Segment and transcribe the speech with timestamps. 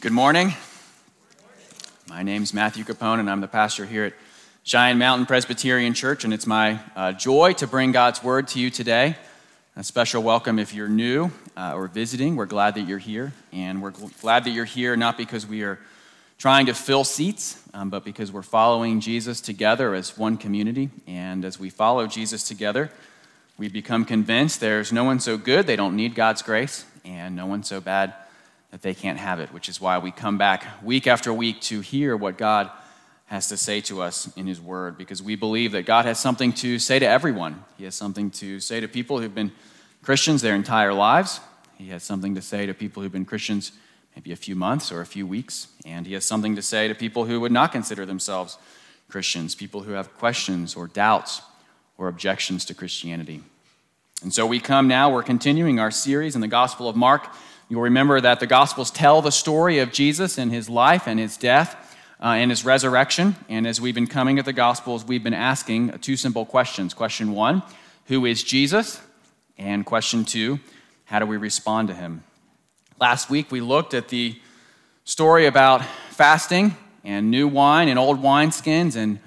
[0.00, 0.54] Good morning.
[2.08, 4.12] My name is Matthew Capone, and I'm the pastor here at
[4.62, 8.70] Cheyenne Mountain Presbyterian Church, and it's my uh, joy to bring God's word to you
[8.70, 9.16] today.
[9.74, 12.36] A special welcome if you're new uh, or visiting.
[12.36, 15.64] We're glad that you're here, and we're gl- glad that you're here not because we
[15.64, 15.80] are
[16.38, 20.90] trying to fill seats, um, but because we're following Jesus together as one community.
[21.08, 22.92] And as we follow Jesus together,
[23.58, 27.46] we become convinced there's no one so good they don't need God's grace, and no
[27.46, 28.14] one so bad
[28.70, 31.80] that they can't have it, which is why we come back week after week to
[31.80, 32.70] hear what God
[33.26, 36.52] has to say to us in His Word, because we believe that God has something
[36.54, 37.62] to say to everyone.
[37.76, 39.52] He has something to say to people who've been
[40.02, 41.40] Christians their entire lives.
[41.76, 43.72] He has something to say to people who've been Christians
[44.16, 45.68] maybe a few months or a few weeks.
[45.84, 48.58] And He has something to say to people who would not consider themselves
[49.08, 51.42] Christians, people who have questions or doubts
[51.98, 53.42] or objections to Christianity.
[54.22, 57.28] And so we come now, we're continuing our series in the Gospel of Mark.
[57.70, 61.36] You'll remember that the Gospels tell the story of Jesus and his life and his
[61.36, 63.36] death uh, and his resurrection.
[63.50, 66.94] And as we've been coming at the Gospels, we've been asking two simple questions.
[66.94, 67.62] Question one,
[68.06, 69.02] who is Jesus?
[69.58, 70.60] And question two,
[71.04, 72.24] how do we respond to him?
[72.98, 74.40] Last week, we looked at the
[75.04, 79.18] story about fasting and new wine and old wineskins and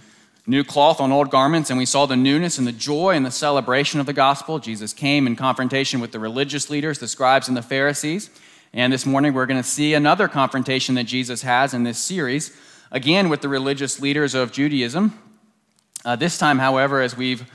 [0.47, 3.31] new cloth on old garments, and we saw the newness and the joy and the
[3.31, 4.59] celebration of the gospel.
[4.59, 8.29] Jesus came in confrontation with the religious leaders, the scribes, and the Pharisees.
[8.73, 12.57] And this morning, we're going to see another confrontation that Jesus has in this series,
[12.91, 15.17] again with the religious leaders of Judaism.
[16.03, 17.45] Uh, this time, however, as we've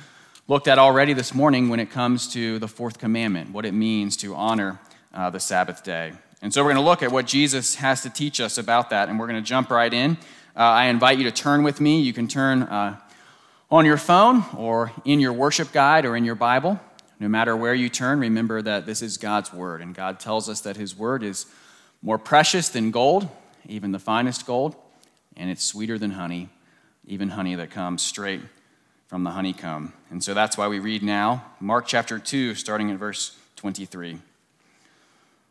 [0.46, 4.16] looked at already this morning, when it comes to the fourth commandment, what it means
[4.18, 4.78] to honor
[5.12, 6.12] uh, the Sabbath day.
[6.42, 9.08] And so, we're going to look at what Jesus has to teach us about that,
[9.08, 10.18] and we're going to jump right in.
[10.56, 12.00] Uh, I invite you to turn with me.
[12.00, 12.98] You can turn uh,
[13.70, 16.80] on your phone or in your worship guide or in your Bible.
[17.20, 20.62] No matter where you turn, remember that this is God's Word, and God tells us
[20.62, 21.44] that His Word is
[22.00, 23.28] more precious than gold,
[23.66, 24.76] even the finest gold,
[25.36, 26.48] and it's sweeter than honey,
[27.06, 28.40] even honey that comes straight
[29.08, 29.92] from the honeycomb.
[30.10, 34.20] And so that's why we read now Mark chapter 2, starting at verse 23.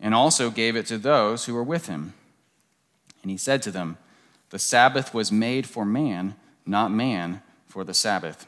[0.00, 2.14] and also gave it to those who were with him.
[3.22, 3.96] And he said to them,
[4.50, 8.46] The Sabbath was made for man, not man for the Sabbath.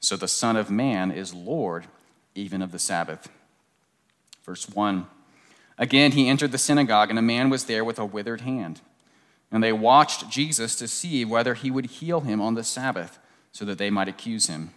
[0.00, 1.86] So the Son of Man is Lord
[2.34, 3.28] even of the Sabbath.
[4.44, 5.06] Verse 1
[5.78, 8.80] Again he entered the synagogue, and a man was there with a withered hand.
[9.52, 13.18] And they watched Jesus to see whether he would heal him on the Sabbath,
[13.52, 14.70] so that they might accuse him.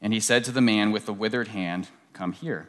[0.00, 2.68] And he said to the man with the withered hand, Come here.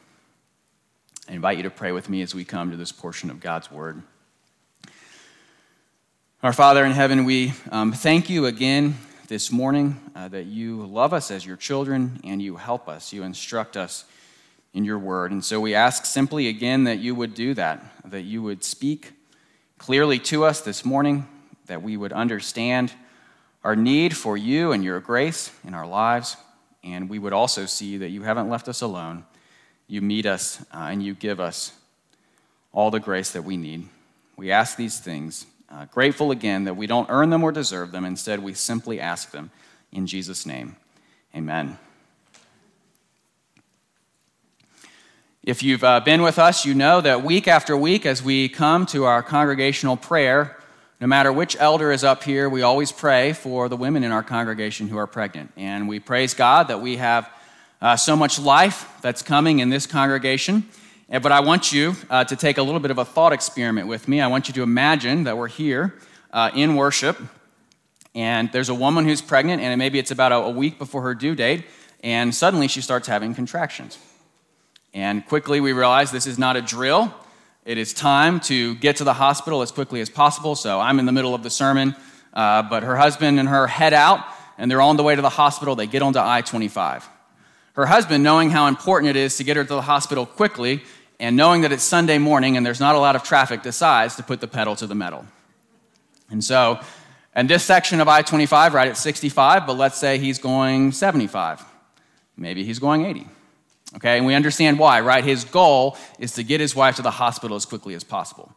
[1.31, 3.71] I invite you to pray with me as we come to this portion of God's
[3.71, 4.01] Word.
[6.43, 8.97] Our Father in heaven, we um, thank you again
[9.29, 13.23] this morning uh, that you love us as your children and you help us, you
[13.23, 14.03] instruct us
[14.73, 15.31] in your word.
[15.31, 19.13] And so we ask simply again that you would do that, that you would speak
[19.77, 21.25] clearly to us this morning,
[21.67, 22.91] that we would understand
[23.63, 26.35] our need for you and your grace in our lives,
[26.83, 29.23] and we would also see that you haven't left us alone
[29.91, 31.73] you meet us uh, and you give us
[32.71, 33.89] all the grace that we need.
[34.37, 38.05] We ask these things, uh, grateful again that we don't earn them or deserve them.
[38.05, 39.51] Instead, we simply ask them
[39.91, 40.77] in Jesus' name.
[41.35, 41.77] Amen.
[45.43, 48.85] If you've uh, been with us, you know that week after week, as we come
[48.87, 50.55] to our congregational prayer,
[51.01, 54.23] no matter which elder is up here, we always pray for the women in our
[54.23, 55.51] congregation who are pregnant.
[55.57, 57.29] And we praise God that we have
[57.81, 60.63] uh, so much life that's coming in this congregation.
[61.09, 64.07] But I want you uh, to take a little bit of a thought experiment with
[64.07, 64.21] me.
[64.21, 65.95] I want you to imagine that we're here
[66.31, 67.17] uh, in worship,
[68.15, 71.13] and there's a woman who's pregnant, and maybe it's about a, a week before her
[71.13, 71.65] due date,
[72.01, 73.97] and suddenly she starts having contractions.
[74.93, 77.13] And quickly we realize this is not a drill.
[77.65, 80.55] It is time to get to the hospital as quickly as possible.
[80.55, 81.95] So I'm in the middle of the sermon.
[82.33, 84.23] Uh, but her husband and her head out,
[84.57, 85.75] and they're on the way to the hospital.
[85.75, 87.09] They get onto I 25.
[87.73, 90.83] Her husband, knowing how important it is to get her to the hospital quickly,
[91.19, 94.23] and knowing that it's Sunday morning and there's not a lot of traffic, decides to
[94.23, 95.25] put the pedal to the metal.
[96.29, 96.79] And so,
[97.35, 101.63] in this section of I 25, right at 65, but let's say he's going 75.
[102.35, 103.27] Maybe he's going 80.
[103.95, 105.23] Okay, and we understand why, right?
[105.23, 108.51] His goal is to get his wife to the hospital as quickly as possible.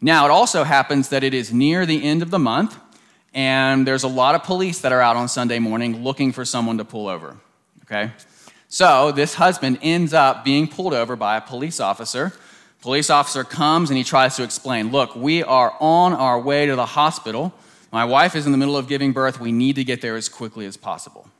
[0.00, 2.78] Now, it also happens that it is near the end of the month,
[3.34, 6.78] and there's a lot of police that are out on Sunday morning looking for someone
[6.78, 7.36] to pull over.
[7.82, 8.12] Okay?
[8.68, 12.34] So, this husband ends up being pulled over by a police officer.
[12.82, 16.76] Police officer comes and he tries to explain Look, we are on our way to
[16.76, 17.54] the hospital.
[17.90, 19.40] My wife is in the middle of giving birth.
[19.40, 21.30] We need to get there as quickly as possible.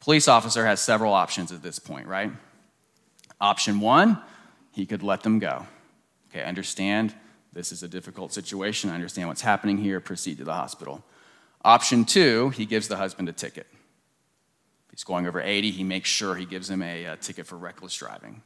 [0.00, 2.30] Police officer has several options at this point, right?
[3.40, 4.18] Option one,
[4.72, 5.66] he could let them go.
[6.30, 7.14] Okay, understand
[7.54, 8.90] this is a difficult situation.
[8.90, 9.98] I understand what's happening here.
[9.98, 11.02] Proceed to the hospital.
[11.64, 13.66] Option two, he gives the husband a ticket.
[14.98, 17.94] He's going over 80, he makes sure he gives him a, a ticket for reckless
[17.94, 18.42] driving.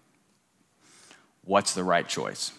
[1.44, 2.52] What's the right choice?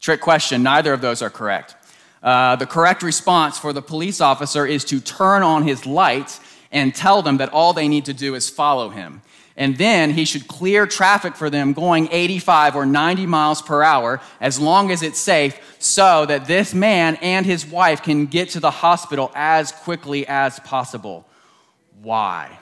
[0.00, 1.76] Trick question, neither of those are correct.
[2.22, 6.40] Uh, the correct response for the police officer is to turn on his lights
[6.70, 9.22] and tell them that all they need to do is follow him.
[9.56, 14.20] And then he should clear traffic for them going 85 or 90 miles per hour
[14.40, 18.60] as long as it's safe so that this man and his wife can get to
[18.60, 21.24] the hospital as quickly as possible.
[22.02, 22.58] Why?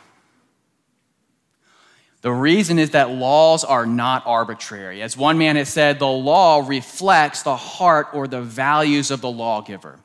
[2.21, 5.03] The reason is that laws are not arbitrary.
[5.03, 9.31] As one man has said, the law reflects the heart or the values of the
[9.31, 9.99] lawgiver.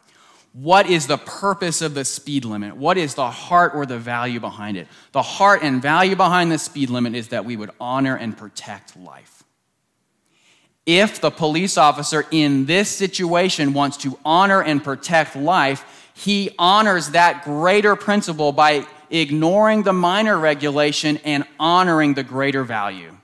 [0.60, 2.76] What is the purpose of the speed limit?
[2.76, 4.88] What is the heart or the value behind it?
[5.12, 8.98] The heart and value behind the speed limit is that we would honor and protect
[8.98, 9.44] life.
[10.88, 17.12] If the police officer in this situation wants to honor and protect life, he honors
[17.12, 23.17] that greater principle by ignoring the minor regulation and honoring the greater value.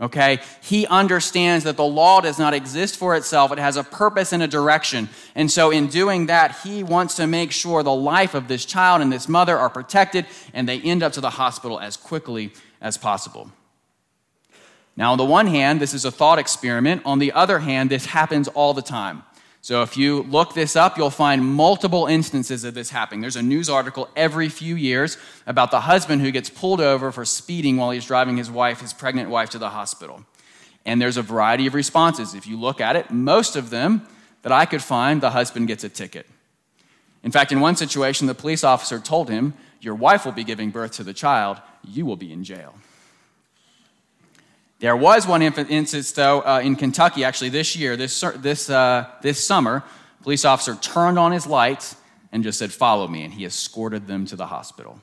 [0.00, 0.40] Okay?
[0.62, 4.42] He understands that the law does not exist for itself, it has a purpose and
[4.42, 5.08] a direction.
[5.34, 9.02] And so, in doing that, he wants to make sure the life of this child
[9.02, 12.96] and this mother are protected and they end up to the hospital as quickly as
[12.96, 13.50] possible.
[14.96, 17.02] Now, on the one hand, this is a thought experiment.
[17.04, 19.22] On the other hand, this happens all the time.
[19.60, 23.20] So if you look this up, you'll find multiple instances of this happening.
[23.20, 27.24] There's a news article every few years about the husband who gets pulled over for
[27.24, 30.24] speeding while he's driving his wife, his pregnant wife, to the hospital.
[30.86, 32.34] And there's a variety of responses.
[32.34, 34.06] If you look at it, most of them
[34.42, 36.26] that I could find, the husband gets a ticket.
[37.22, 40.70] In fact, in one situation, the police officer told him, Your wife will be giving
[40.70, 42.74] birth to the child, you will be in jail.
[44.80, 49.44] There was one instance, though, uh, in Kentucky, actually, this year, this, this, uh, this
[49.44, 49.82] summer.
[50.22, 51.96] Police officer turned on his lights
[52.30, 53.24] and just said, Follow me.
[53.24, 55.00] And he escorted them to the hospital,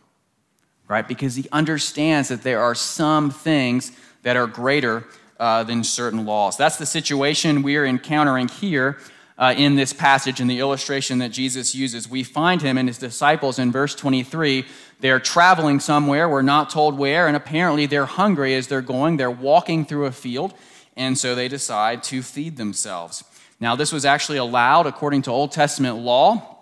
[0.88, 1.06] right?
[1.06, 3.92] Because he understands that there are some things
[4.24, 5.06] that are greater
[5.40, 6.56] uh, than certain laws.
[6.56, 8.98] That's the situation we're encountering here
[9.38, 12.10] uh, in this passage in the illustration that Jesus uses.
[12.10, 14.66] We find him and his disciples in verse 23.
[15.00, 19.18] They're traveling somewhere, we're not told where, and apparently they're hungry as they're going.
[19.18, 20.54] They're walking through a field,
[20.96, 23.24] and so they decide to feed themselves.
[23.60, 26.58] Now, this was actually allowed according to Old Testament law.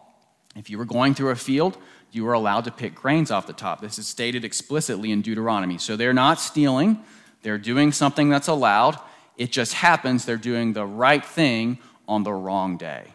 [0.56, 1.78] If you were going through a field,
[2.12, 3.82] you were allowed to pick grains off the top.
[3.82, 5.80] This is stated explicitly in Deuteronomy.
[5.80, 7.00] So they're not stealing,
[7.42, 8.98] they're doing something that's allowed.
[9.38, 13.06] It just happens they're doing the right thing on the wrong day.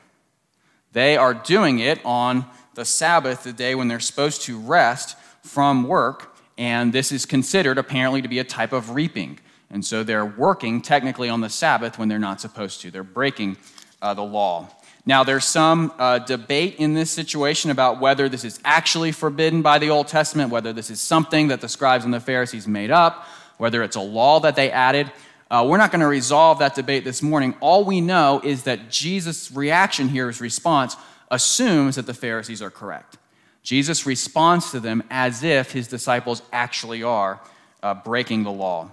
[0.93, 5.85] They are doing it on the Sabbath, the day when they're supposed to rest from
[5.85, 9.39] work, and this is considered apparently to be a type of reaping.
[9.71, 12.91] And so they're working technically on the Sabbath when they're not supposed to.
[12.91, 13.57] They're breaking
[14.01, 14.69] uh, the law.
[15.05, 19.79] Now, there's some uh, debate in this situation about whether this is actually forbidden by
[19.79, 23.25] the Old Testament, whether this is something that the scribes and the Pharisees made up,
[23.57, 25.11] whether it's a law that they added.
[25.51, 27.55] Uh, we're not going to resolve that debate this morning.
[27.61, 30.97] All we know is that Jesus' reaction here, his response,
[31.31, 33.17] assumes that the Pharisees are correct.
[33.63, 37.41] Jesus responds to them as if his disciples actually are
[37.83, 38.91] uh, breaking the law.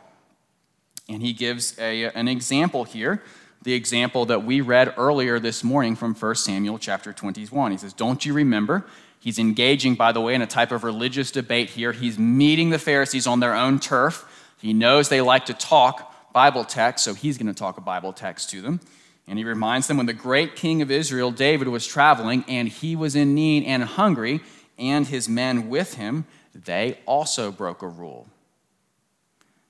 [1.09, 3.21] And he gives a, an example here,
[3.61, 7.71] the example that we read earlier this morning from 1 Samuel chapter 21.
[7.71, 8.85] He says, Don't you remember?
[9.19, 11.91] He's engaging, by the way, in a type of religious debate here.
[11.91, 14.25] He's meeting the Pharisees on their own turf.
[14.61, 18.11] He knows they like to talk Bible text, so he's going to talk a Bible
[18.11, 18.81] text to them.
[19.25, 22.93] And he reminds them when the great king of Israel, David, was traveling and he
[22.93, 24.41] was in need and hungry,
[24.77, 28.27] and his men with him, they also broke a rule.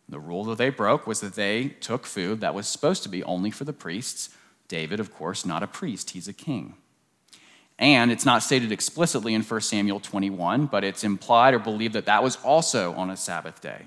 [0.10, 3.24] The rule that they broke was that they took food that was supposed to be
[3.24, 4.30] only for the priests.
[4.68, 6.74] David, of course, not a priest, he's a king.
[7.78, 12.08] And it's not stated explicitly in 1 Samuel 21, but it's implied or believed that
[12.08, 13.86] that was also on a Sabbath day.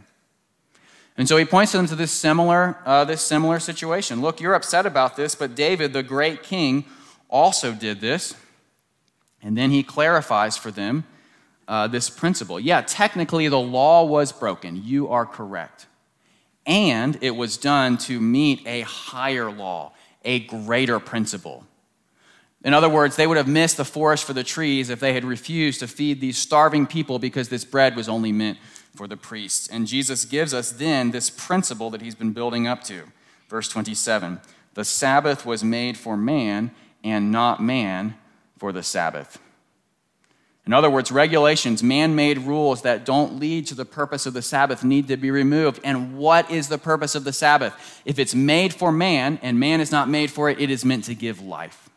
[1.18, 4.20] And so he points them to this similar, uh, this similar situation.
[4.20, 6.84] Look, you're upset about this, but David, the great king,
[7.28, 8.37] also did this.
[9.42, 11.04] And then he clarifies for them
[11.66, 12.60] uh, this principle.
[12.60, 14.80] Yeah, technically the law was broken.
[14.84, 15.87] You are correct.
[16.64, 19.92] And it was done to meet a higher law,
[20.25, 21.66] a greater principle.
[22.64, 25.25] In other words, they would have missed the forest for the trees if they had
[25.25, 28.58] refused to feed these starving people because this bread was only meant
[28.95, 29.68] for the priests.
[29.68, 33.04] And Jesus gives us then this principle that he's been building up to.
[33.49, 34.40] Verse 27
[34.75, 36.71] The Sabbath was made for man,
[37.02, 38.16] and not man
[38.59, 39.38] for the Sabbath.
[40.68, 44.42] In other words, regulations, man made rules that don't lead to the purpose of the
[44.42, 45.80] Sabbath need to be removed.
[45.83, 48.02] And what is the purpose of the Sabbath?
[48.04, 51.04] If it's made for man and man is not made for it, it is meant
[51.04, 51.88] to give life.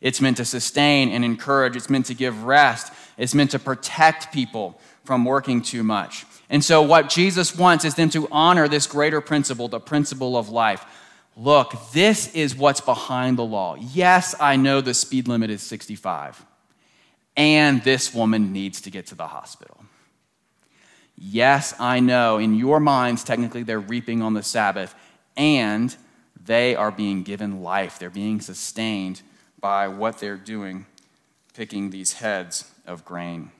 [0.00, 1.76] It's meant to sustain and encourage.
[1.76, 2.94] It's meant to give rest.
[3.18, 6.24] It's meant to protect people from working too much.
[6.48, 10.50] And so, what Jesus wants is them to honor this greater principle, the principle of
[10.50, 10.84] life.
[11.36, 13.74] Look, this is what's behind the law.
[13.74, 16.46] Yes, I know the speed limit is 65
[17.36, 19.84] and this woman needs to get to the hospital.
[21.18, 24.94] Yes, I know in your minds, technically, they're reaping on the Sabbath,
[25.36, 25.96] and
[26.40, 27.98] they are being given life.
[27.98, 29.22] They're being sustained
[29.58, 30.86] by what they're doing,
[31.52, 33.50] picking these heads of grain.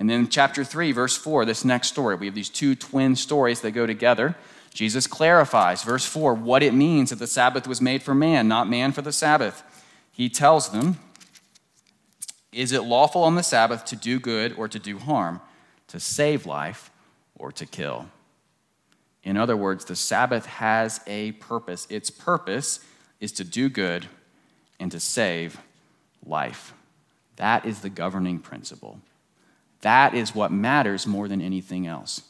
[0.00, 3.60] And then, chapter 3, verse 4, this next story, we have these two twin stories
[3.60, 4.34] that go together.
[4.72, 8.66] Jesus clarifies, verse 4, what it means that the Sabbath was made for man, not
[8.66, 9.62] man for the Sabbath.
[10.10, 10.98] He tells them,
[12.50, 15.42] is it lawful on the Sabbath to do good or to do harm,
[15.88, 16.90] to save life
[17.38, 18.06] or to kill?
[19.22, 21.86] In other words, the Sabbath has a purpose.
[21.90, 22.80] Its purpose
[23.20, 24.06] is to do good
[24.80, 25.60] and to save
[26.24, 26.72] life.
[27.36, 29.00] That is the governing principle.
[29.82, 32.22] That is what matters more than anything else.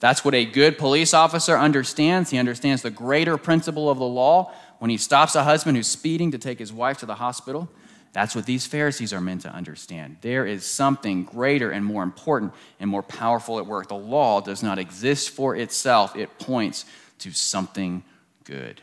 [0.00, 2.30] That's what a good police officer understands.
[2.30, 6.30] He understands the greater principle of the law when he stops a husband who's speeding
[6.30, 7.68] to take his wife to the hospital.
[8.12, 10.18] That's what these Pharisees are meant to understand.
[10.22, 13.88] There is something greater and more important and more powerful at work.
[13.88, 16.84] The law does not exist for itself, it points
[17.18, 18.04] to something
[18.44, 18.80] good.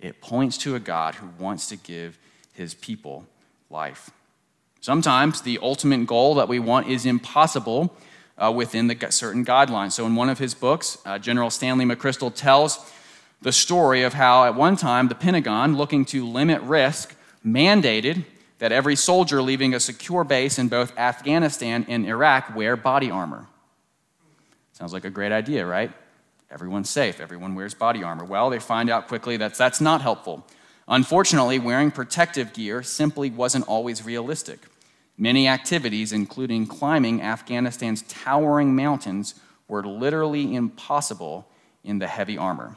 [0.00, 2.18] It points to a God who wants to give
[2.52, 3.26] his people
[3.70, 4.10] life.
[4.84, 7.96] Sometimes the ultimate goal that we want is impossible
[8.36, 9.92] uh, within the certain guidelines.
[9.92, 12.92] So, in one of his books, uh, General Stanley McChrystal tells
[13.40, 18.26] the story of how, at one time, the Pentagon, looking to limit risk, mandated
[18.58, 23.46] that every soldier leaving a secure base in both Afghanistan and Iraq wear body armor.
[24.74, 25.90] Sounds like a great idea, right?
[26.50, 28.26] Everyone's safe, everyone wears body armor.
[28.26, 30.46] Well, they find out quickly that that's not helpful.
[30.86, 34.60] Unfortunately, wearing protective gear simply wasn't always realistic.
[35.16, 39.34] Many activities, including climbing Afghanistan's towering mountains,
[39.68, 41.48] were literally impossible
[41.84, 42.76] in the heavy armor.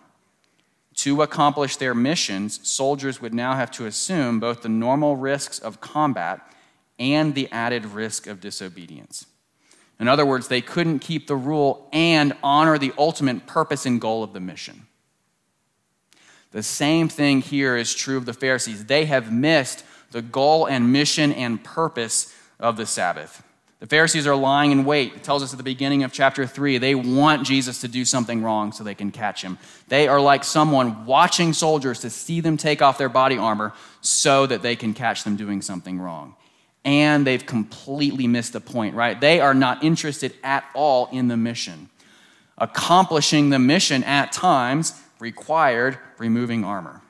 [0.96, 5.82] To accomplish their missions, soldiers would now have to assume both the normal risks of
[5.82, 6.42] combat
[7.00, 9.28] and the added risk of disobedience.
[10.00, 14.24] In other words, they couldn't keep the rule and honor the ultimate purpose and goal
[14.24, 14.88] of the mission.
[16.52, 18.86] The same thing here is true of the Pharisees.
[18.86, 23.44] They have missed the goal and mission and purpose of the Sabbath.
[23.80, 25.14] The Pharisees are lying in wait.
[25.14, 26.80] It tells us at the beginning of chapter 3.
[26.80, 29.60] They want Jesus to do something wrong so they can catch him.
[29.88, 34.48] They are like someone watching soldiers to see them take off their body armor so
[34.48, 36.36] that they can catch them doing something wrong.
[36.84, 39.20] And they've completely missed the point, right?
[39.20, 41.90] They are not interested at all in the mission.
[42.58, 47.02] Accomplishing the mission at times required removing armor.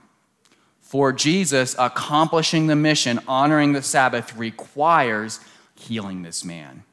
[0.87, 5.41] For Jesus, accomplishing the mission, honoring the Sabbath, requires
[5.75, 6.83] healing this man.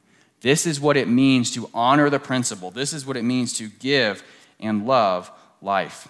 [0.41, 2.71] This is what it means to honor the principle.
[2.71, 4.21] This is what it means to give
[4.59, 6.09] and love life.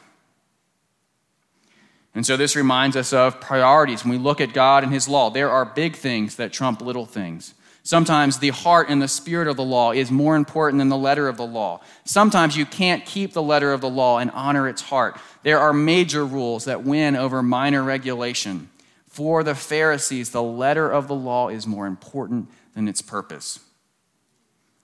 [2.15, 4.03] And so this reminds us of priorities.
[4.03, 7.05] When we look at God and His law, there are big things that trump little
[7.05, 7.53] things.
[7.85, 11.27] Sometimes the heart and the spirit of the law is more important than the letter
[11.27, 11.81] of the law.
[12.03, 15.19] Sometimes you can't keep the letter of the law and honor its heart.
[15.43, 18.71] There are major rules that win over minor regulation.
[19.07, 23.59] For the Pharisees, the letter of the law is more important than its purpose.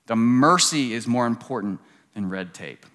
[0.05, 1.79] The mercy is more important
[2.13, 2.85] than red tape.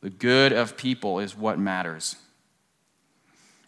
[0.00, 2.16] The good of people is what matters.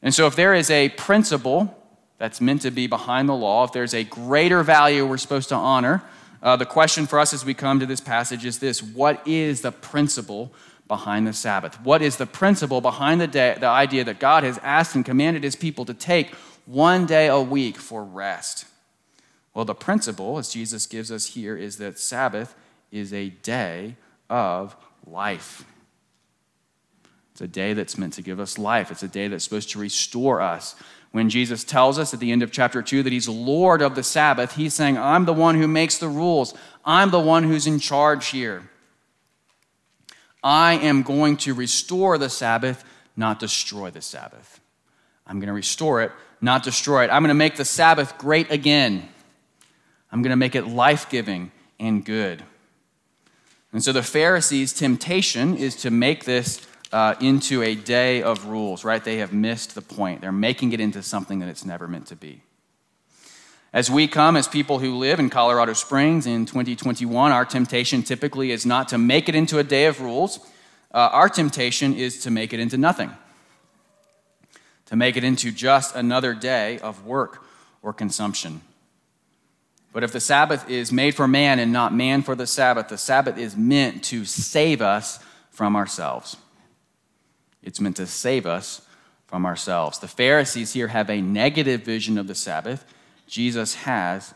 [0.02, 1.78] And so, if there is a principle
[2.22, 5.56] that's meant to be behind the law, if there's a greater value we're supposed to
[5.56, 6.04] honor,
[6.40, 9.62] uh, the question for us as we come to this passage is this What is
[9.62, 10.52] the principle
[10.86, 11.80] behind the Sabbath?
[11.82, 15.42] What is the principle behind the, day, the idea that God has asked and commanded
[15.42, 16.32] his people to take
[16.64, 18.66] one day a week for rest.
[19.52, 22.54] Well, the principle, as Jesus gives us here, is that Sabbath
[22.92, 23.96] is a day
[24.30, 25.64] of life.
[27.32, 28.92] It's a day that's meant to give us life.
[28.92, 30.76] It's a day that's supposed to restore us.
[31.12, 34.02] When Jesus tells us at the end of chapter 2 that he's Lord of the
[34.02, 36.54] Sabbath, he's saying, I'm the one who makes the rules.
[36.84, 38.68] I'm the one who's in charge here.
[40.42, 42.82] I am going to restore the Sabbath,
[43.14, 44.60] not destroy the Sabbath.
[45.26, 47.10] I'm going to restore it, not destroy it.
[47.10, 49.08] I'm going to make the Sabbath great again.
[50.10, 52.42] I'm going to make it life giving and good.
[53.72, 58.84] And so the Pharisees' temptation is to make this uh, into a day of rules,
[58.84, 59.02] right?
[59.02, 60.20] They have missed the point.
[60.20, 62.42] They're making it into something that it's never meant to be.
[63.72, 68.50] As we come as people who live in Colorado Springs in 2021, our temptation typically
[68.50, 70.40] is not to make it into a day of rules.
[70.92, 73.10] Uh, our temptation is to make it into nothing,
[74.86, 77.42] to make it into just another day of work
[77.80, 78.60] or consumption.
[79.94, 82.98] But if the Sabbath is made for man and not man for the Sabbath, the
[82.98, 85.18] Sabbath is meant to save us
[85.50, 86.36] from ourselves.
[87.62, 88.82] It's meant to save us
[89.26, 89.98] from ourselves.
[89.98, 92.84] The Pharisees here have a negative vision of the Sabbath.
[93.26, 94.34] Jesus has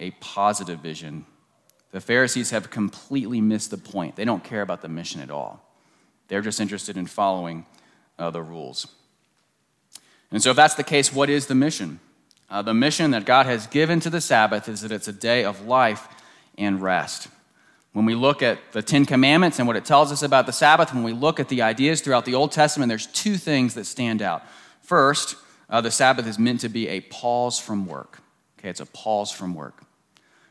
[0.00, 1.26] a positive vision.
[1.90, 4.16] The Pharisees have completely missed the point.
[4.16, 5.62] They don't care about the mission at all.
[6.28, 7.66] They're just interested in following
[8.18, 8.86] uh, the rules.
[10.30, 12.00] And so, if that's the case, what is the mission?
[12.50, 15.44] Uh, the mission that God has given to the Sabbath is that it's a day
[15.44, 16.08] of life
[16.56, 17.28] and rest.
[17.92, 20.92] When we look at the Ten Commandments and what it tells us about the Sabbath,
[20.92, 24.22] when we look at the ideas throughout the Old Testament, there's two things that stand
[24.22, 24.42] out.
[24.82, 25.36] First,
[25.70, 28.20] uh, the Sabbath is meant to be a pause from work.
[28.58, 29.82] Okay, it's a pause from work.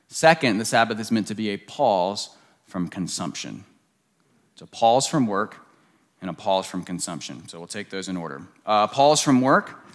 [0.08, 2.30] Second, the Sabbath is meant to be a pause
[2.66, 3.64] from consumption.
[4.54, 5.58] It's a pause from work
[6.22, 7.48] and a pause from consumption.
[7.48, 8.42] So we'll take those in order.
[8.66, 9.87] Uh, pause from work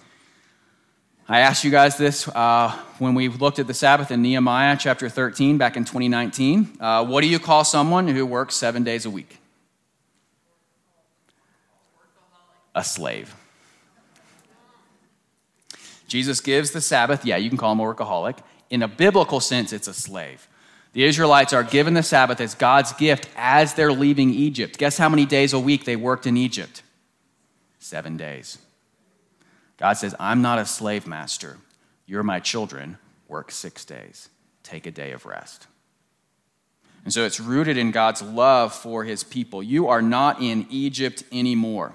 [1.27, 5.07] I asked you guys this uh, when we looked at the Sabbath in Nehemiah chapter
[5.07, 6.77] 13 back in 2019.
[6.81, 9.37] Uh, what do you call someone who works seven days a week?
[12.75, 13.33] A slave.
[16.09, 18.39] Jesus gives the Sabbath, yeah, you can call him a workaholic.
[18.69, 20.49] In a biblical sense, it's a slave.
[20.91, 24.77] The Israelites are given the Sabbath as God's gift as they're leaving Egypt.
[24.77, 26.83] Guess how many days a week they worked in Egypt?
[27.79, 28.57] Seven days.
[29.83, 31.57] God says, I'm not a slave master.
[32.05, 32.97] You're my children.
[33.27, 34.29] Work six days.
[34.63, 35.67] Take a day of rest.
[37.03, 39.61] And so it's rooted in God's love for his people.
[39.61, 41.87] You are not in Egypt anymore.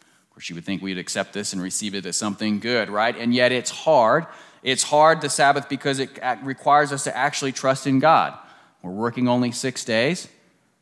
[0.00, 3.16] Of course, you would think we'd accept this and receive it as something good, right?
[3.16, 4.26] And yet it's hard.
[4.64, 8.36] It's hard the Sabbath because it requires us to actually trust in God.
[8.82, 10.26] We're working only six days.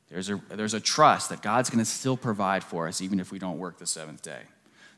[0.08, 3.30] There's a, there's a trust that God's going to still provide for us, even if
[3.30, 4.44] we don't work the seventh day.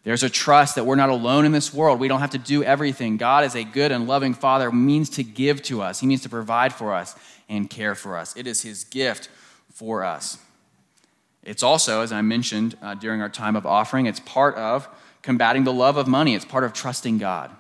[0.07, 1.99] There's a trust that we're not alone in this world.
[1.99, 3.17] We don't have to do everything.
[3.17, 6.29] God is a good and loving Father, means to give to us, He means to
[6.29, 7.17] provide for us
[7.49, 8.37] and care for us.
[8.37, 9.29] It is His gift
[9.73, 10.39] for us.
[11.43, 14.89] It's also, as I mentioned uh, during our time of offering, it's part of
[15.23, 17.51] combating the love of money, it's part of trusting God.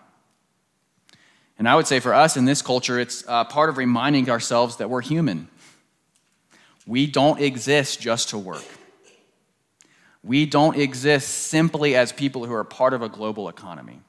[1.58, 4.76] And I would say for us in this culture, it's uh, part of reminding ourselves
[4.76, 5.48] that we're human.
[6.86, 8.62] We don't exist just to work.
[10.26, 14.00] We don't exist simply as people who are part of a global economy.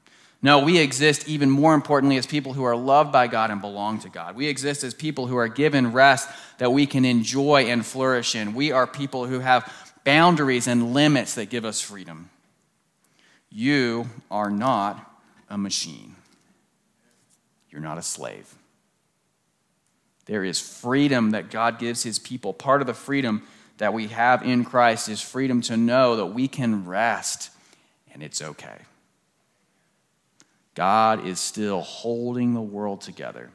[0.42, 4.00] No, we exist even more importantly as people who are loved by God and belong
[4.00, 4.36] to God.
[4.36, 6.28] We exist as people who are given rest
[6.58, 8.54] that we can enjoy and flourish in.
[8.54, 9.72] We are people who have
[10.04, 12.30] boundaries and limits that give us freedom.
[13.50, 15.04] You are not
[15.48, 16.16] a machine,
[17.70, 18.52] you're not a slave.
[20.26, 22.52] There is freedom that God gives his people.
[22.52, 23.42] Part of the freedom
[23.78, 27.50] that we have in Christ is freedom to know that we can rest
[28.12, 28.78] and it's okay.
[30.74, 33.50] God is still holding the world together.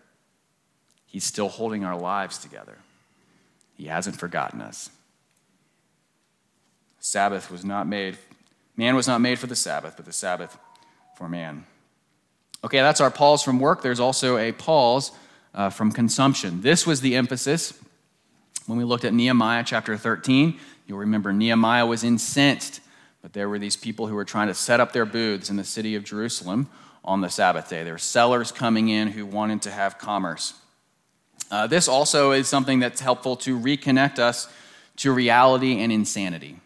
[1.06, 2.78] He's still holding our lives together.
[3.76, 4.90] He hasn't forgotten us.
[7.00, 8.18] Sabbath was not made,
[8.78, 10.58] man was not made for the Sabbath, but the Sabbath
[11.18, 11.66] for man.
[12.64, 13.82] Okay, that's our pause from work.
[13.82, 15.12] There's also a pause
[15.54, 16.62] uh, from consumption.
[16.62, 17.74] This was the emphasis
[18.68, 22.80] when we looked at Nehemiah chapter 13, you'll remember Nehemiah was incensed,
[23.22, 25.64] but there were these people who were trying to set up their booths in the
[25.64, 26.70] city of Jerusalem
[27.04, 27.84] on the Sabbath day.
[27.84, 30.54] There were sellers coming in who wanted to have commerce.
[31.52, 34.48] Uh, this also is something that's helpful to reconnect us
[34.98, 36.58] to reality and insanity.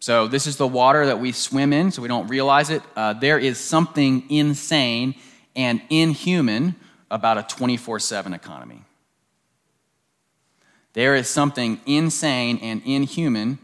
[0.00, 2.82] So, this is the water that we swim in, so we don't realize it.
[2.94, 5.14] Uh, there is something insane
[5.54, 6.74] and inhuman
[7.10, 8.82] about a 24 7 economy.
[10.96, 13.58] There is something insane and inhuman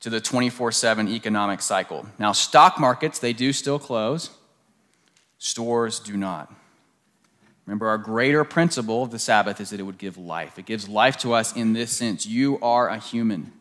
[0.00, 2.06] to the 24 7 economic cycle.
[2.18, 4.30] Now, stock markets, they do still close.
[5.38, 6.52] Stores do not.
[7.66, 10.58] Remember, our greater principle of the Sabbath is that it would give life.
[10.58, 13.52] It gives life to us in this sense you are a human,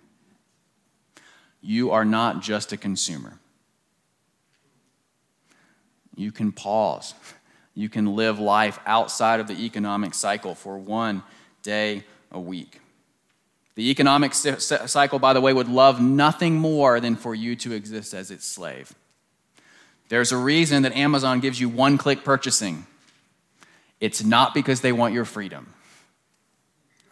[1.61, 3.37] you are not just a consumer.
[6.15, 7.13] You can pause.
[7.75, 11.21] You can live life outside of the economic cycle for one
[11.61, 12.79] day a week.
[13.75, 18.13] The economic cycle, by the way, would love nothing more than for you to exist
[18.13, 18.93] as its slave.
[20.09, 22.85] There's a reason that Amazon gives you one click purchasing.
[23.99, 25.73] It's not because they want your freedom,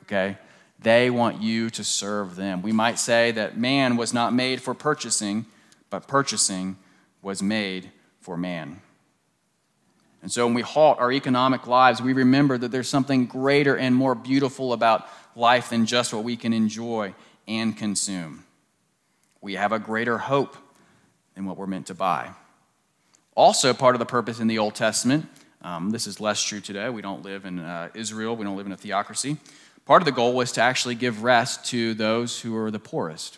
[0.03, 0.37] okay?
[0.79, 2.61] They want you to serve them.
[2.61, 5.45] We might say that man was not made for purchasing,
[5.89, 6.77] but purchasing
[7.21, 8.81] was made for man.
[10.21, 13.95] And so when we halt our economic lives, we remember that there's something greater and
[13.95, 17.13] more beautiful about life than just what we can enjoy
[17.47, 18.43] and consume.
[19.41, 20.57] We have a greater hope
[21.35, 22.31] than what we're meant to buy.
[23.35, 25.27] Also, part of the purpose in the Old Testament,
[25.61, 26.89] um, this is less true today.
[26.89, 29.37] We don't live in uh, Israel, we don't live in a theocracy.
[29.85, 33.37] Part of the goal was to actually give rest to those who are the poorest.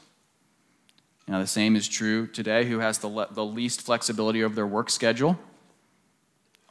[1.28, 4.66] Now, the same is true today who has the, le- the least flexibility over their
[4.66, 5.38] work schedule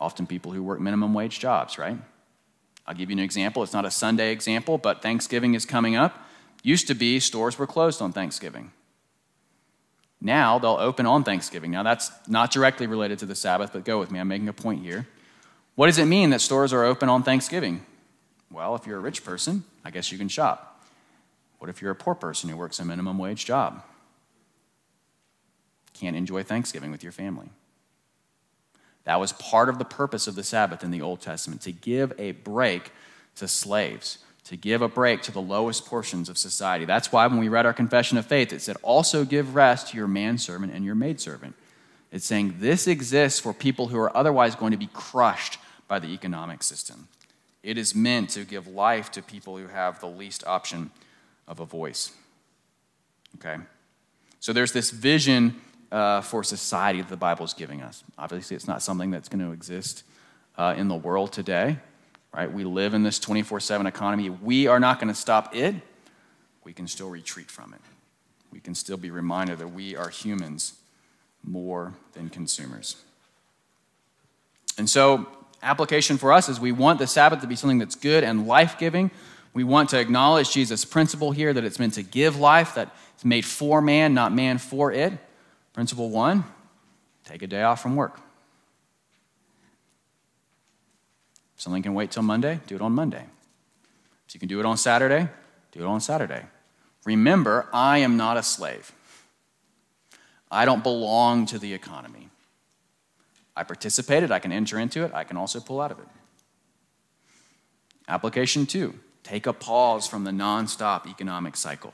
[0.00, 1.98] often people who work minimum wage jobs, right?
[2.86, 3.62] I'll give you an example.
[3.62, 6.26] It's not a Sunday example, but Thanksgiving is coming up.
[6.62, 8.72] Used to be stores were closed on Thanksgiving.
[10.20, 11.70] Now they'll open on Thanksgiving.
[11.70, 14.18] Now that's not directly related to the Sabbath, but go with me.
[14.18, 15.06] I'm making a point here.
[15.74, 17.84] What does it mean that stores are open on Thanksgiving?
[18.50, 20.84] Well, if you're a rich person, I guess you can shop.
[21.58, 23.84] What if you're a poor person who works a minimum wage job?
[25.92, 27.50] Can't enjoy Thanksgiving with your family.
[29.08, 32.12] That was part of the purpose of the Sabbath in the Old Testament to give
[32.18, 32.92] a break
[33.36, 36.84] to slaves, to give a break to the lowest portions of society.
[36.84, 39.96] That's why when we read our confession of faith, it said, also give rest to
[39.96, 41.54] your manservant and your maidservant.
[42.12, 46.08] It's saying this exists for people who are otherwise going to be crushed by the
[46.08, 47.08] economic system.
[47.62, 50.90] It is meant to give life to people who have the least option
[51.46, 52.12] of a voice.
[53.36, 53.56] Okay?
[54.38, 58.04] So there's this vision uh, for society that the Bible is giving us.
[58.18, 60.04] Obviously, it's not something that's going to exist
[60.56, 61.78] uh, in the world today,
[62.34, 62.52] right?
[62.52, 64.30] We live in this 24 7 economy.
[64.30, 65.74] We are not going to stop it.
[66.64, 67.80] We can still retreat from it.
[68.52, 70.74] We can still be reminded that we are humans
[71.42, 72.96] more than consumers.
[74.76, 75.26] And so,
[75.62, 78.78] application for us is we want the Sabbath to be something that's good and life
[78.78, 79.10] giving.
[79.54, 83.24] We want to acknowledge Jesus' principle here that it's meant to give life, that it's
[83.24, 85.12] made for man, not man for it.
[85.72, 86.44] Principle one
[87.24, 88.20] take a day off from work.
[91.56, 93.24] If something can wait till Monday, do it on Monday.
[94.26, 95.28] If you can do it on Saturday,
[95.72, 96.44] do it on Saturday.
[97.04, 98.92] Remember, I am not a slave.
[100.50, 102.28] I don't belong to the economy.
[103.56, 106.06] I participated, I can enter into it, I can also pull out of it.
[108.06, 111.92] Application two take a pause from the nonstop economic cycle.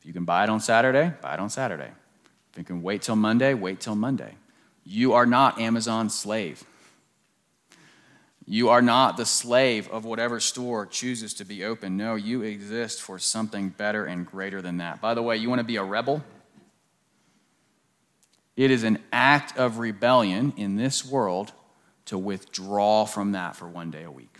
[0.00, 1.90] If you can buy it on Saturday, buy it on Saturday.
[2.64, 4.34] Can wait till Monday, wait till Monday.
[4.84, 6.64] You are not Amazon's slave.
[8.46, 11.96] You are not the slave of whatever store chooses to be open.
[11.96, 15.00] No, you exist for something better and greater than that.
[15.00, 16.22] By the way, you want to be a rebel?
[18.56, 21.52] It is an act of rebellion in this world
[22.06, 24.38] to withdraw from that for one day a week.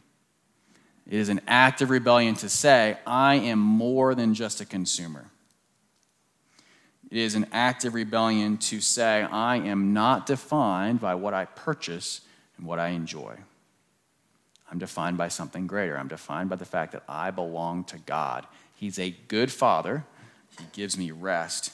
[1.06, 5.30] It is an act of rebellion to say, I am more than just a consumer.
[7.10, 11.44] It is an act of rebellion to say, I am not defined by what I
[11.44, 12.20] purchase
[12.56, 13.36] and what I enjoy.
[14.70, 15.96] I'm defined by something greater.
[15.96, 18.46] I'm defined by the fact that I belong to God.
[18.74, 20.04] He's a good father,
[20.58, 21.72] He gives me rest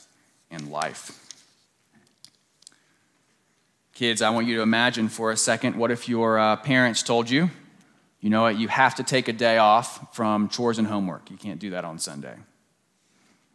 [0.50, 1.18] and life.
[3.94, 7.30] Kids, I want you to imagine for a second what if your uh, parents told
[7.30, 7.50] you,
[8.20, 11.30] you know what, you have to take a day off from chores and homework.
[11.30, 12.36] You can't do that on Sunday.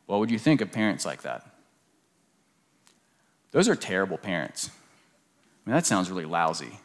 [0.08, 1.57] What would you think of parents like that?
[3.58, 4.70] Those are terrible parents.
[5.66, 6.78] I mean, that sounds really lousy.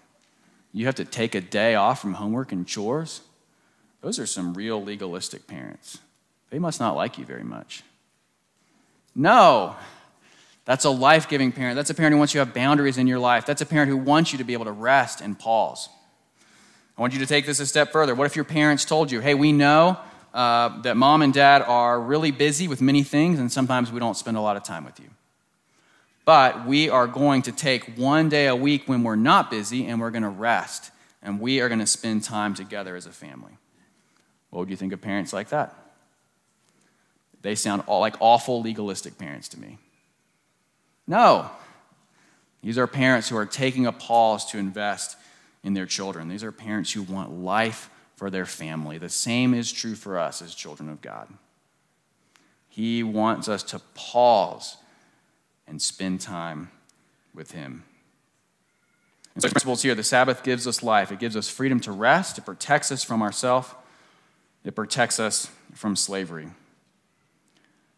[0.72, 3.20] You have to take a day off from homework and chores.
[4.00, 5.98] Those are some real legalistic parents.
[6.48, 7.82] They must not like you very much.
[9.14, 9.76] No,
[10.64, 11.76] that's a life giving parent.
[11.76, 13.44] That's a parent who wants you to have boundaries in your life.
[13.44, 15.90] That's a parent who wants you to be able to rest and pause.
[16.96, 18.14] I want you to take this a step further.
[18.14, 19.98] What if your parents told you, hey, we know
[20.32, 24.16] uh, that mom and dad are really busy with many things, and sometimes we don't
[24.16, 25.10] spend a lot of time with you?
[26.24, 30.00] But we are going to take one day a week when we're not busy and
[30.00, 33.52] we're going to rest and we are going to spend time together as a family.
[34.50, 35.74] What would you think of parents like that?
[37.42, 39.78] They sound all, like awful legalistic parents to me.
[41.06, 41.50] No.
[42.62, 45.16] These are parents who are taking a pause to invest
[45.64, 46.28] in their children.
[46.28, 48.98] These are parents who want life for their family.
[48.98, 51.28] The same is true for us as children of God.
[52.68, 54.76] He wants us to pause
[55.66, 56.70] and spend time
[57.34, 57.84] with Him.
[59.34, 62.38] And so, principles here the Sabbath gives us life, it gives us freedom to rest,
[62.38, 63.74] it protects us from ourselves,
[64.64, 66.48] it protects us from slavery.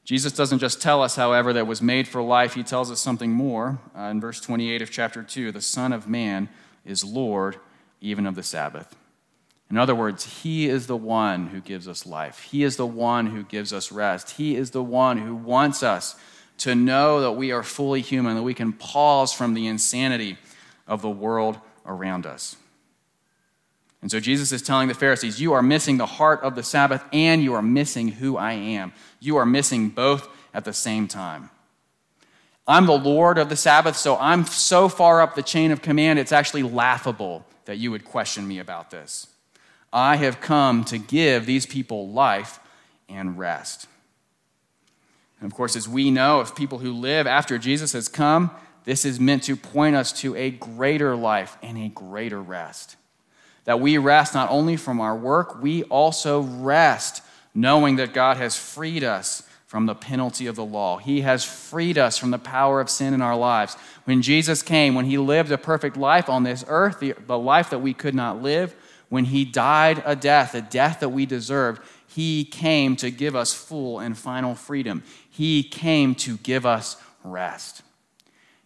[0.05, 3.33] Jesus doesn't just tell us, however, that was made for life, he tells us something
[3.33, 3.79] more.
[3.97, 6.51] Uh, in verse 28 of chapter 2, the Son of Man
[6.85, 7.57] is Lord
[8.03, 8.95] even of the Sabbath.
[9.71, 12.41] In other words, He is the one who gives us life.
[12.51, 14.33] He is the one who gives us rest.
[14.33, 16.17] He is the one who wants us
[16.59, 20.39] to know that we are fully human, that we can pause from the insanity
[20.87, 22.57] of the world around us.
[24.03, 27.03] And so Jesus is telling the Pharisees, You are missing the heart of the Sabbath
[27.13, 28.93] and you are missing who I am.
[29.19, 31.51] You are missing both at the same time.
[32.67, 36.19] I'm the Lord of the Sabbath, so I'm so far up the chain of command,
[36.19, 39.27] it's actually laughable that you would question me about this.
[39.93, 42.59] I have come to give these people life
[43.09, 43.87] and rest.
[45.45, 48.51] And of course, as we know, of people who live after Jesus has come,
[48.85, 52.97] this is meant to point us to a greater life and a greater rest.
[53.65, 57.23] That we rest not only from our work, we also rest
[57.55, 60.97] knowing that God has freed us from the penalty of the law.
[60.97, 63.77] He has freed us from the power of sin in our lives.
[64.05, 67.69] When Jesus came, when he lived a perfect life on this earth, the, the life
[67.69, 68.75] that we could not live,
[69.11, 71.83] when he died a death, a death that we deserved,
[72.15, 75.03] he came to give us full and final freedom.
[75.35, 77.83] He came to give us rest.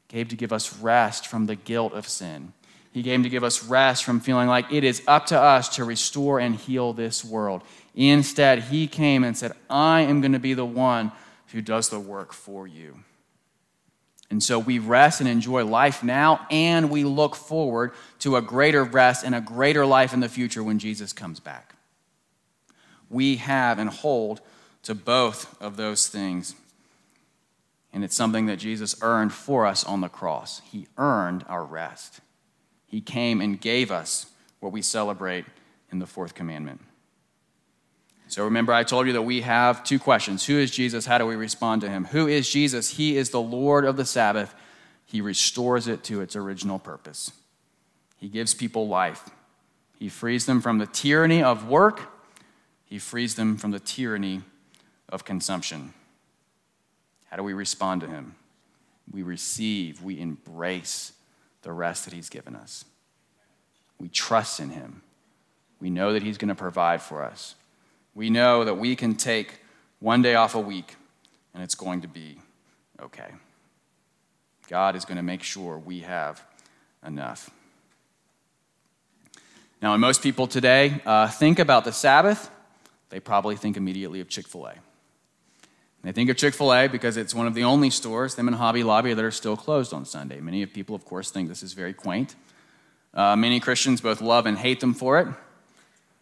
[0.06, 2.52] He came to give us rest from the guilt of sin.
[2.92, 5.84] He came to give us rest from feeling like it is up to us to
[5.84, 7.62] restore and heal this world.
[7.94, 11.10] Instead, he came and said, I am going to be the one
[11.52, 12.98] who does the work for you.
[14.28, 18.84] And so we rest and enjoy life now, and we look forward to a greater
[18.84, 21.76] rest and a greater life in the future when Jesus comes back.
[23.08, 24.42] We have and hold
[24.82, 26.54] to both of those things.
[27.92, 30.60] And it's something that Jesus earned for us on the cross.
[30.70, 32.20] He earned our rest.
[32.86, 34.26] He came and gave us
[34.60, 35.44] what we celebrate
[35.90, 36.80] in the fourth commandment.
[38.28, 41.06] So remember, I told you that we have two questions Who is Jesus?
[41.06, 42.04] How do we respond to him?
[42.06, 42.90] Who is Jesus?
[42.90, 44.54] He is the Lord of the Sabbath.
[45.06, 47.32] He restores it to its original purpose.
[48.18, 49.30] He gives people life.
[49.98, 52.12] He frees them from the tyranny of work,
[52.84, 54.42] He frees them from the tyranny
[55.08, 55.94] of consumption.
[57.26, 58.34] How do we respond to Him?
[59.10, 61.12] We receive, we embrace
[61.62, 62.84] the rest that He's given us.
[63.98, 65.02] We trust in Him.
[65.80, 67.54] We know that He's going to provide for us
[68.18, 69.60] we know that we can take
[70.00, 70.96] one day off a week
[71.54, 72.36] and it's going to be
[73.00, 73.30] okay.
[74.68, 76.42] God is going to make sure we have
[77.06, 77.48] enough.
[79.80, 82.50] Now, when most people today uh, think about the Sabbath,
[83.10, 84.74] they probably think immediately of Chick fil A.
[86.02, 88.56] They think of Chick fil A because it's one of the only stores, them and
[88.56, 90.40] Hobby Lobby, that are still closed on Sunday.
[90.40, 92.36] Many of people, of course, think this is very quaint.
[93.12, 95.28] Uh, many Christians both love and hate them for it.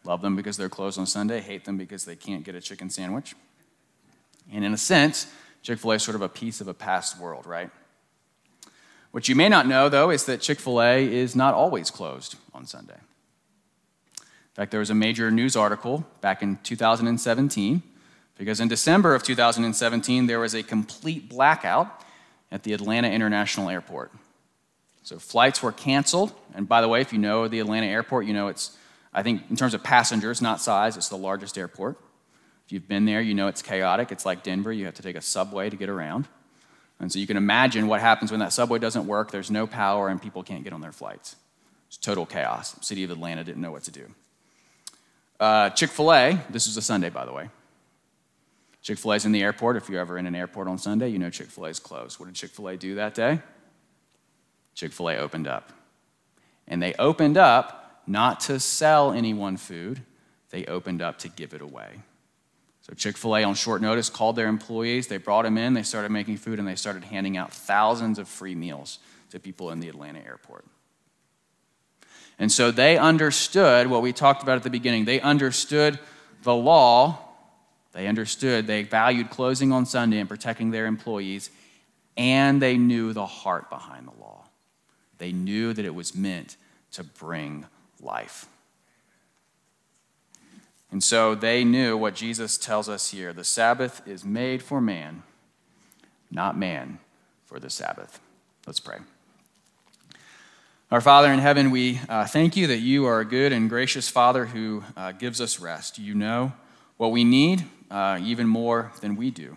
[0.04, 2.88] Love them because they're closed on Sunday, hate them because they can't get a chicken
[2.88, 3.34] sandwich.
[4.52, 5.26] And in a sense,
[5.62, 7.70] Chick fil A is sort of a piece of a past world, right?
[9.10, 12.36] What you may not know, though, is that Chick fil A is not always closed
[12.54, 12.98] on Sunday.
[14.18, 17.82] In fact, there was a major news article back in 2017
[18.38, 22.04] because in December of 2017, there was a complete blackout
[22.52, 24.12] at the Atlanta International Airport.
[25.02, 26.32] So flights were canceled.
[26.54, 28.76] And by the way, if you know the Atlanta airport, you know it's
[29.16, 31.96] I think in terms of passengers, not size, it's the largest airport.
[32.66, 34.12] If you've been there, you know it's chaotic.
[34.12, 36.28] It's like Denver, you have to take a subway to get around.
[37.00, 40.08] And so you can imagine what happens when that subway doesn't work, there's no power,
[40.08, 41.36] and people can't get on their flights.
[41.88, 42.76] It's total chaos.
[42.84, 44.06] City of Atlanta didn't know what to do.
[45.40, 47.48] Uh, Chick fil A, this was a Sunday, by the way.
[48.86, 49.76] Chick fil A's in the airport.
[49.76, 52.20] If you're ever in an airport on Sunday, you know Chick fil A's closed.
[52.20, 53.40] What did Chick fil A do that day?
[54.76, 55.72] Chick fil A opened up.
[56.68, 60.02] And they opened up not to sell anyone food,
[60.50, 61.96] they opened up to give it away.
[62.82, 65.08] So Chick fil A, on short notice, called their employees.
[65.08, 68.28] They brought them in, they started making food, and they started handing out thousands of
[68.28, 70.64] free meals to people in the Atlanta airport.
[72.38, 75.06] And so they understood what we talked about at the beginning.
[75.06, 75.98] They understood
[76.44, 77.25] the law.
[77.96, 81.48] They understood, they valued closing on Sunday and protecting their employees,
[82.14, 84.44] and they knew the heart behind the law.
[85.16, 86.58] They knew that it was meant
[86.92, 87.64] to bring
[88.02, 88.48] life.
[90.92, 95.22] And so they knew what Jesus tells us here the Sabbath is made for man,
[96.30, 96.98] not man
[97.46, 98.20] for the Sabbath.
[98.66, 98.98] Let's pray.
[100.90, 104.10] Our Father in heaven, we uh, thank you that you are a good and gracious
[104.10, 105.98] Father who uh, gives us rest.
[105.98, 106.52] You know
[106.98, 109.56] what we need uh, even more than we do.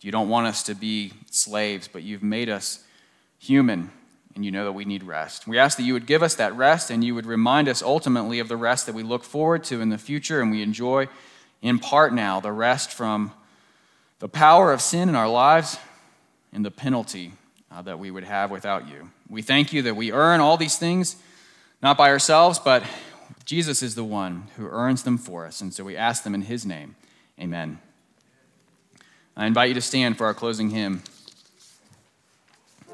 [0.00, 2.84] You don't want us to be slaves, but you've made us
[3.38, 3.90] human,
[4.34, 5.48] and you know that we need rest.
[5.48, 8.38] We ask that you would give us that rest, and you would remind us ultimately
[8.38, 11.08] of the rest that we look forward to in the future and we enjoy
[11.62, 13.32] in part now the rest from
[14.18, 15.78] the power of sin in our lives
[16.52, 17.32] and the penalty
[17.70, 19.10] uh, that we would have without you.
[19.28, 21.16] We thank you that we earn all these things,
[21.82, 22.84] not by ourselves, but
[23.44, 25.60] Jesus is the one who earns them for us.
[25.60, 26.96] And so we ask them in his name.
[27.40, 27.78] Amen.
[29.36, 31.02] I invite you to stand for our closing hymn.